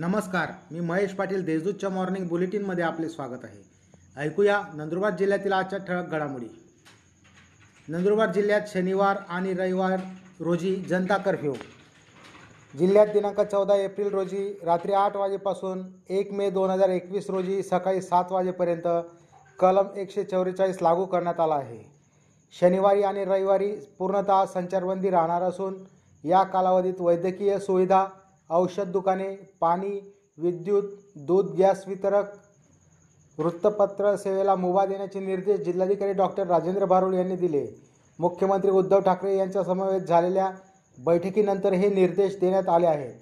नमस्कार 0.00 0.48
मी 0.70 0.80
महेश 0.80 1.12
पाटील 1.12 1.44
देशदूतच्या 1.44 1.90
मॉर्निंग 1.90 2.28
बुलेटिनमध्ये 2.28 2.84
आपले 2.84 3.08
स्वागत 3.08 3.44
आहे. 3.44 3.62
ऐकूया 4.20 4.62
नंदुरबार 4.74 5.16
जिल्ह्यातील 5.16 5.52
आजच्या 5.52 5.78
ठळक 5.78 6.08
घडामोडी. 6.08 6.46
नंदुरबार 7.88 8.32
जिल्ह्यात 8.32 8.60
शनिवार 8.68 9.16
आणि 9.28 9.54
रविवार 9.54 10.00
रोजी 10.40 10.76
जनता 10.76 11.16
कर्फ्यू. 11.16 11.54
जिल्ह्यात 12.78 13.06
दिनांक 13.06 13.40
चौदा 13.40 13.74
एप्रिल 13.74 14.08
रोजी 14.08 14.60
रात्री 14.64 14.92
आठ 14.92 15.16
वाजेपासून 15.16 15.82
एक 16.08 16.32
मे 16.32 16.50
दोन 16.50 16.70
हजार 16.70 16.88
एकवीस 16.88 17.30
रोजी 17.30 17.62
सकाळी 17.62 18.02
सात 18.02 18.24
वाजेपर्यंत 18.30 18.88
कलम 19.58 19.86
एकशे 19.96 20.24
चौवेचाळीस 20.24 20.82
लागू 20.82 21.04
करण्यात 21.04 21.40
आला 21.40 21.54
आहे. 21.54 21.92
शनिवारी 22.60 23.02
आणि 23.02 23.24
रविवारी 23.24 23.72
पूर्णतः 23.98 24.46
संचारबंदी 24.46 25.10
राहणार 25.10 25.42
असून 25.42 25.74
या 26.24 26.42
कालावधीत 26.42 27.00
वैद्यकीय 27.00 27.58
सुविधा 27.58 28.06
औषध 28.50 28.90
दुकाने 28.92 29.28
पाणी 29.60 29.98
विद्युत 30.38 30.82
दूध 31.16 31.54
गॅस 31.56 31.82
वितरक 31.86 32.32
वृत्तपत्र 33.38 34.14
सेवेला 34.16 34.54
मुभा 34.54 34.84
देण्याचे 34.86 35.20
निर्देश 35.20 35.60
जिल्हाधिकारी 35.60 36.12
डॉक्टर 36.12 36.46
राजेंद्र 36.46 36.84
भारुड 36.84 37.14
यांनी 37.14 37.36
दिले. 37.36 37.66
मुख्यमंत्री 38.18 38.70
उद्धव 38.70 39.00
ठाकरे 39.00 39.36
यांच्या 39.36 39.62
समवेत 39.64 40.00
झालेल्या 40.00 40.50
बैठकीनंतर 40.98 41.72
हे 41.72 41.88
निर्देश 41.88 42.38
देण्यात 42.40 42.68
आले 42.68 42.86
आहेत. 42.86 43.14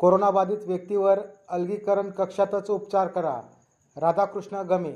कोरोनाबाधित 0.00 0.66
व्यक्तीवर 0.66 1.20
अलगीकरण 1.48 2.10
कक्षातच 2.10 2.70
उपचार 2.70 3.06
करा. 3.06 3.40
राधाकृष्ण 3.96 4.62
गमे 4.62 4.92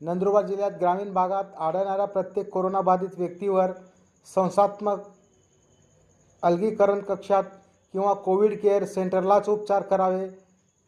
नंदुरबार 0.00 0.46
जिल्ह्यात 0.46 0.72
ग्रामीण 0.80 1.12
भागात 1.12 1.44
आढळणाऱ्या 1.58 2.06
प्रत्येक 2.06 2.50
कोरोनाबाधित 2.50 3.18
व्यक्तीवर 3.18 3.72
संस्थात्मक 4.28 5.00
अलगीकरण 6.42 7.00
कक्षात 7.00 7.44
किंवा 7.94 8.12
कोविड 8.14 8.60
केअर 8.60 8.84
सेंटरलाच 8.84 9.48
उपचार 9.48 9.82
करावे 9.82 10.28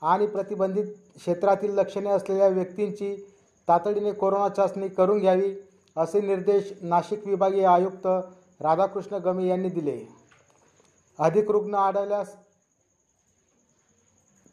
आणि 0.02 0.26
प्रतिबंधित 0.26 0.84
क्षेत्रातील 1.16 1.74
लक्षणे 1.74 2.10
असलेल्या 2.10 2.48
व्यक्तींची 2.48 3.14
तातडीने 3.68 4.12
कोरोना 4.12 4.48
चाचणी 4.48 4.88
करून 4.88 5.18
घ्यावी 5.18 5.54
असे 5.96 6.20
निर्देश 6.20 6.72
नाशिक 6.82 7.26
विभागीय 7.26 7.64
आयुक्त 7.64 8.06
राधाकृष्ण 8.60 9.16
गमे 9.16 9.46
यांनी 9.46 9.68
दिले. 9.68 9.98
अधिक 11.18 11.50
रुग्ण 11.50 11.74
आढळल्यास 11.74 12.34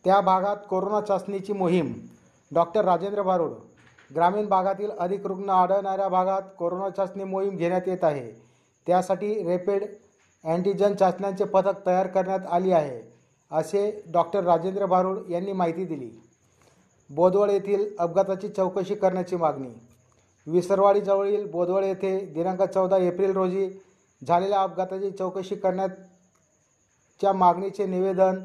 त्या 0.06 0.20
भागात 0.22 0.58
कोरोना 0.70 1.02
चाचणीची 1.02 1.54
मोहीम. 1.54 1.94
डॉक्टर 2.52 2.86
राजेंद्र 2.86 3.22
भारुड 3.22 3.52
ग्रामीण 4.12 4.46
भागातील 4.48 4.92
अधिक 4.92 5.26
रुग्ण 5.26 5.50
आढळणाऱ्या 5.50 6.08
भागात 6.08 6.42
कोरोना 6.60 6.90
चाचणी 6.90 7.24
मोहीम 7.24 7.56
घेण्यात 7.56 7.88
येत 7.88 8.04
आहे. 8.04 8.30
त्यासाठी 8.88 9.34
रेपिड 9.44 9.84
अँटीजन 10.44 10.94
चाचण्यांचे 10.96 11.46
पथक 11.46 11.86
तयार 11.86 12.08
करण्यात 12.08 12.46
आली 12.52 12.72
आहे 12.72 13.02
असे 13.52 13.90
डॉक्टर 14.14 14.44
राजेंद्र 14.44 14.86
भारुड 14.86 15.30
यांनी 15.32 15.52
माहिती 15.52 15.86
दिली. 15.86 16.10
बोदवड 17.10 17.50
येथील 17.50 17.86
अपघाताची 18.00 18.48
चौकशी 18.50 18.96
करण्याची 18.96 19.36
मागणी. 19.36 19.70
विसरवाडीजवळील 20.48 21.50
बोदवड 21.52 21.84
येथे 21.84 22.20
दिनांक 22.34 22.62
चौदा 22.64 22.98
एप्रिल 22.98 23.32
रोजी 23.36 23.70
झालेल्या 24.22 24.62
अपघाताची 24.62 25.12
चौकशी 25.12 25.56
करण्याच्या 25.56 27.34
मागणीचे 27.34 27.86
निवेदन 27.86 28.40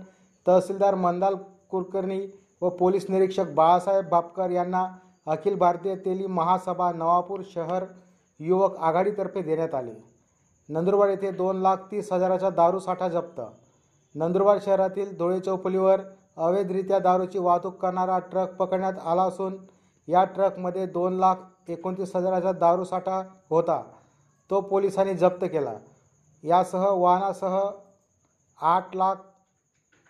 तहसीलदार 0.47 0.95
मंदाल 0.95 1.35
कुलकर्णी 1.71 2.21
व 2.63 2.69
पोलीस 2.69 3.07
निरीक्षक 3.09 3.53
बाळासाहेब 3.55 4.09
बापकर 4.09 4.51
यांना 4.51 4.87
अखिल 5.27 5.55
भारतीय 5.59 5.95
तेली 6.05 6.27
महासभा 6.27 6.91
नवापूर 6.93 7.41
शहर 7.51 7.85
युवक 8.41 8.77
आघाडीतर्फे 8.79 9.43
देण्यात 9.43 9.75
आले. 9.75 9.93
नंदुरबार 10.69 11.09
येथे 11.09 11.31
दोन 11.31 11.57
लाख 11.57 11.77
तीस 11.77 12.13
हजाराचा 12.13 12.51
दारू 12.51 12.79
साठा 12.79 13.09
जप्त. 13.09 13.41
नंदुरबार 14.15 14.59
शहरातील 14.63 15.17
धुळे 15.17 15.41
चौपलीवर 15.41 16.01
अवैधरित्या 16.37 16.99
दारूची 16.99 17.39
वाहतूक 17.39 17.77
करणारा 17.77 18.19
ट्रक 18.19 18.55
पकडण्यात 18.55 18.93
आला 19.05 19.23
असून 19.23 19.57
या 20.09 20.25
ट्रकमध्ये 20.25 20.87
दोन 20.87 21.13
लाख 21.13 21.35
एकोणतीस 21.69 22.17
हजाराचा 22.17 22.53
दारू 22.53 22.85
साठा 22.85 23.23
होता. 23.51 23.83
तो 24.51 24.61
पोलिसांनी 24.61 25.15
जप्त 25.15 25.45
केला. 25.45 25.73
यासह 26.43 26.87
वाहनासह 26.89 27.61
आठ 28.61 28.97
लाख 28.97 29.15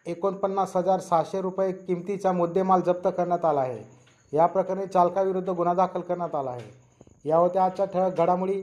एकोणपन्नास 0.06 0.76
हजार 0.76 1.00
सहाशे 1.00 1.40
रुपये 1.40 1.72
किमतीचा 1.72 2.32
मुद्देमाल 2.32 2.80
जप्त 2.80 3.08
करण्यात 3.16 3.44
आला 3.44 3.60
आहे. 3.60 3.82
या 4.36 4.46
प्रकरणी 4.46 4.86
चालकाविरुद्ध 4.86 5.50
गुन्हा 5.50 5.74
दाखल 5.74 6.00
करण्यात 6.00 6.34
आला 6.34 6.50
आहे. 6.50 6.70
या 7.24 7.36
होत्या 7.36 7.64
आजच्या 7.64 7.86
ठळक 7.86 8.18
घडामोडी 8.18 8.62